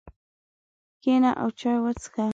کښېنه 1.01 1.31
او 1.41 1.47
چای 1.59 1.77
وڅښه. 1.83 2.25